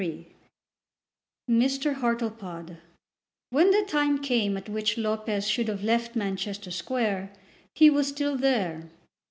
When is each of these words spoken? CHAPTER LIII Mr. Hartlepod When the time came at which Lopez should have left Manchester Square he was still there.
CHAPTER 0.01 0.15
LIII 0.17 0.35
Mr. 1.51 1.93
Hartlepod 1.93 2.77
When 3.51 3.69
the 3.69 3.85
time 3.87 4.17
came 4.17 4.57
at 4.57 4.67
which 4.67 4.97
Lopez 4.97 5.47
should 5.47 5.67
have 5.67 5.83
left 5.83 6.15
Manchester 6.15 6.71
Square 6.71 7.31
he 7.75 7.91
was 7.91 8.07
still 8.07 8.35
there. 8.35 8.89